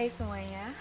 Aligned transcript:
Hai 0.00 0.08
semuanya, 0.08 0.72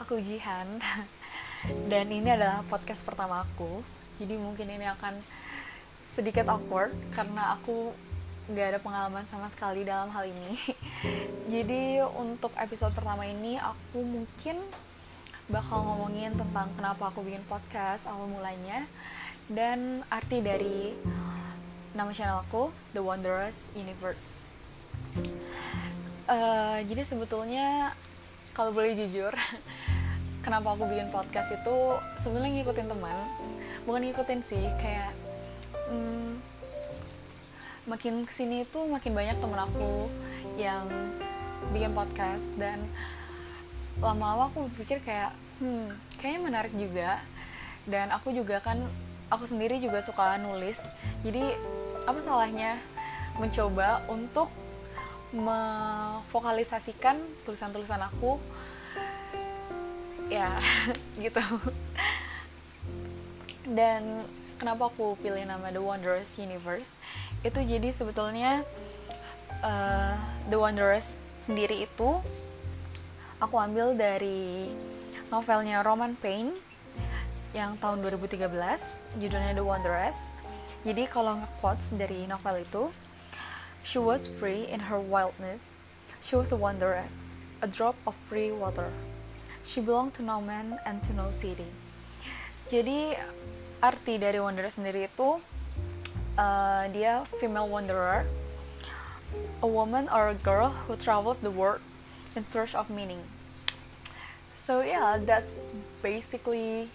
aku 0.00 0.24
Jihan. 0.24 0.80
Dan 1.92 2.08
ini 2.08 2.32
adalah 2.32 2.64
podcast 2.64 3.04
pertama 3.04 3.44
aku. 3.44 3.84
Jadi 4.16 4.40
mungkin 4.40 4.72
ini 4.72 4.88
akan 4.88 5.20
sedikit 6.00 6.48
awkward 6.48 6.96
Karena 7.12 7.52
aku 7.52 7.92
gak 8.48 8.72
ada 8.72 8.80
pengalaman 8.80 9.28
sama 9.28 9.52
sekali 9.52 9.84
dalam 9.84 10.08
hal 10.08 10.32
ini. 10.32 10.56
Jadi 11.52 12.00
untuk 12.16 12.48
episode 12.56 12.96
pertama 12.96 13.28
ini 13.28 13.60
aku 13.60 14.00
mungkin 14.00 14.56
bakal 15.52 15.84
ngomongin 15.84 16.32
tentang 16.32 16.72
kenapa 16.72 17.12
aku 17.12 17.20
bikin 17.20 17.44
podcast 17.52 18.08
awal 18.08 18.32
mulanya. 18.32 18.88
Dan 19.44 20.00
arti 20.08 20.40
dari 20.40 20.96
nama 21.92 22.16
channelku 22.16 22.72
The 22.96 23.04
Wondrous 23.04 23.76
Universe. 23.76 24.40
Uh, 26.24 26.80
jadi 26.88 27.04
sebetulnya 27.04 27.92
kalau 28.58 28.74
boleh 28.74 28.90
jujur 28.98 29.30
kenapa 30.48 30.74
aku 30.74 30.90
bikin 30.90 31.06
podcast 31.14 31.54
itu 31.54 31.76
sebenarnya 32.18 32.58
ngikutin 32.58 32.90
teman. 32.90 33.16
Bukan 33.86 34.02
ngikutin 34.10 34.40
sih 34.42 34.66
kayak 34.82 35.14
hmm, 35.86 36.42
makin 37.86 38.26
ke 38.26 38.32
sini 38.34 38.66
itu 38.66 38.82
makin 38.90 39.14
banyak 39.14 39.38
temen 39.38 39.62
aku 39.62 40.10
yang 40.58 40.90
bikin 41.70 41.94
podcast. 41.94 42.50
Dan 42.58 42.82
lama-lama 44.02 44.50
aku 44.50 44.66
berpikir 44.74 45.06
kayak 45.06 45.30
hmm 45.62 45.94
kayaknya 46.18 46.40
menarik 46.42 46.74
juga. 46.74 47.22
Dan 47.86 48.10
aku 48.10 48.34
juga 48.34 48.58
kan 48.58 48.82
aku 49.30 49.46
sendiri 49.46 49.78
juga 49.78 50.02
suka 50.02 50.34
nulis. 50.42 50.82
Jadi 51.22 51.54
apa 52.10 52.18
salahnya 52.18 52.74
mencoba 53.38 54.02
untuk 54.10 54.50
memvokalisasikan 55.32 57.20
tulisan-tulisan 57.44 58.00
aku. 58.04 58.40
Ya 60.28 60.56
gitu. 61.22 61.42
Dan 63.68 64.24
kenapa 64.56 64.88
aku 64.88 65.16
pilih 65.20 65.44
nama 65.44 65.68
The 65.68 65.80
Wondrous 65.80 66.36
Universe? 66.40 66.96
Itu 67.44 67.60
jadi 67.60 67.92
sebetulnya 67.92 68.64
uh, 69.62 70.14
The 70.48 70.56
Wondrous 70.56 71.20
sendiri 71.38 71.86
itu 71.86 72.20
aku 73.38 73.56
ambil 73.56 73.94
dari 73.94 74.70
novelnya 75.30 75.84
Roman 75.86 76.18
Pain 76.18 76.50
yang 77.56 77.80
tahun 77.80 78.04
2013 78.04 78.44
judulnya 79.16 79.52
The 79.56 79.64
Wondrous 79.64 80.18
jadi 80.86 81.08
kalau 81.10 81.40
nge-quotes 81.42 81.94
dari 81.96 82.28
novel 82.28 82.62
itu 82.62 82.82
She 83.88 83.96
was 83.96 84.28
free 84.28 84.68
in 84.68 84.92
her 84.92 85.00
wildness. 85.00 85.80
She 86.20 86.36
was 86.36 86.52
a 86.52 86.60
wanderess, 86.60 87.36
a 87.62 87.66
drop 87.66 87.96
of 88.06 88.14
free 88.28 88.52
water. 88.52 88.92
She 89.64 89.80
belonged 89.80 90.12
to 90.20 90.22
no 90.22 90.42
man 90.42 90.76
and 90.84 91.00
to 91.08 91.16
no 91.16 91.32
city. 91.32 91.64
Jadi 92.68 93.16
arti 93.80 94.20
dari 94.20 94.44
wanderer 94.44 94.68
sendiri 94.68 95.08
itu 95.08 95.40
uh, 96.36 96.84
dia 96.92 97.24
female 97.40 97.64
wanderer, 97.64 98.28
a 99.64 99.68
woman 99.68 100.04
or 100.12 100.36
a 100.36 100.36
girl 100.36 100.68
who 100.84 100.92
travels 100.92 101.40
the 101.40 101.48
world 101.48 101.80
in 102.36 102.44
search 102.44 102.76
of 102.76 102.92
meaning. 102.92 103.24
So 104.52 104.84
yeah, 104.84 105.16
that's 105.16 105.72
basically 106.04 106.92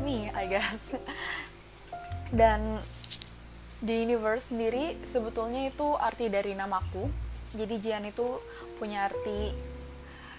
me, 0.00 0.32
I 0.32 0.48
guess. 0.48 0.96
Dan 2.40 2.80
di 3.82 4.06
universe 4.06 4.54
sendiri 4.54 4.94
sebetulnya 5.02 5.66
itu 5.66 5.98
arti 5.98 6.30
dari 6.30 6.54
namaku. 6.54 7.10
Jadi 7.52 7.74
Jian 7.82 8.06
itu 8.06 8.38
punya 8.78 9.10
arti 9.10 9.50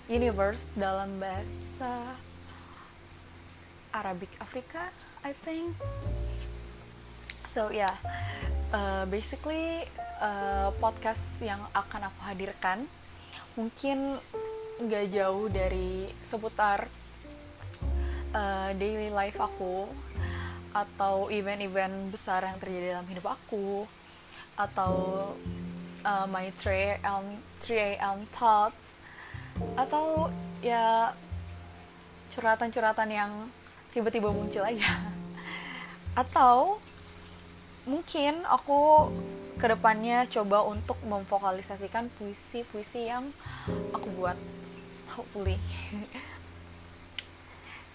universe 0.07 0.79
dalam 0.79 1.19
bahasa 1.19 2.07
Arabic 3.91 4.31
Afrika 4.39 4.89
I 5.27 5.35
think. 5.35 5.75
So 7.43 7.67
yeah 7.69 7.93
uh, 8.73 9.03
basically 9.07 9.85
uh, 10.19 10.73
podcast 10.81 11.39
yang 11.45 11.61
akan 11.71 12.09
aku 12.09 12.19
hadirkan 12.25 12.79
mungkin 13.53 14.17
nggak 14.81 15.13
jauh 15.13 15.45
dari 15.53 16.09
seputar 16.25 16.89
uh, 18.33 18.73
daily 18.73 19.13
life 19.13 19.37
aku 19.37 19.85
atau 20.73 21.29
event-event 21.29 22.09
besar 22.09 22.43
yang 22.43 22.57
terjadi 22.57 22.97
dalam 22.97 23.07
hidup 23.07 23.37
aku 23.37 23.85
atau 24.57 24.93
uh, 26.03 26.25
my 26.29 26.49
3 26.53 27.01
AM 27.01 27.25
3 27.61 27.97
AM 27.97 28.25
thoughts 28.33 28.97
atau 29.77 30.29
ya 30.65 31.13
curhatan-curhatan 32.33 33.09
yang 33.13 33.31
tiba-tiba 33.93 34.33
muncul 34.33 34.65
aja. 34.65 34.89
Atau 36.21 36.81
mungkin 37.85 38.41
aku 38.49 39.09
ke 39.61 39.69
depannya 39.69 40.25
coba 40.33 40.65
untuk 40.65 40.97
memvokalisasikan 41.05 42.09
puisi-puisi 42.17 43.05
yang 43.05 43.29
aku 43.93 44.09
buat 44.17 44.37
hopefully. 45.13 45.61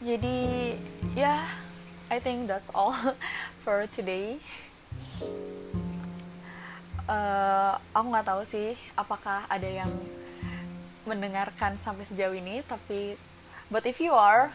Jadi 0.09 0.79
ya 1.19 1.43
I 2.09 2.19
think 2.19 2.49
that's 2.49 2.73
all 2.73 2.97
for 3.65 3.85
today. 3.93 4.41
Uh, 7.09 7.77
aku 7.97 8.07
nggak 8.13 8.27
tahu 8.29 8.43
sih 8.45 8.77
apakah 8.93 9.45
ada 9.49 9.69
yang 9.69 9.93
mendengarkan 11.09 11.81
sampai 11.81 12.05
sejauh 12.05 12.37
ini, 12.37 12.61
tapi 12.69 13.17
but 13.73 13.89
if 13.89 14.01
you 14.01 14.13
are, 14.13 14.53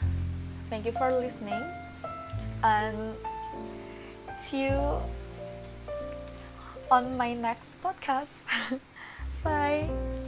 thank 0.70 0.86
you 0.86 0.94
for 0.94 1.10
listening 1.10 1.62
and 2.62 3.18
see 4.38 4.70
you 4.70 4.78
on 6.94 7.18
my 7.18 7.34
next 7.34 7.82
podcast. 7.82 8.46
Bye. 9.44 10.23